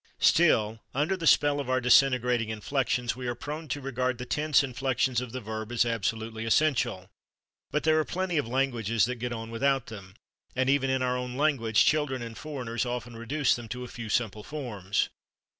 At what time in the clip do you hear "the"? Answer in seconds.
1.15-1.27, 4.17-4.25, 5.31-5.39